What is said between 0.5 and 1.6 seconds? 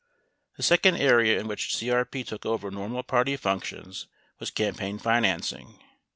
The second area in